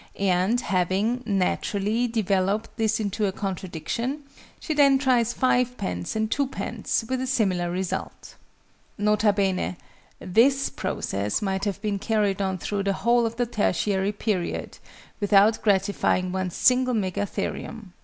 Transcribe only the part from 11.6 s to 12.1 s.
have been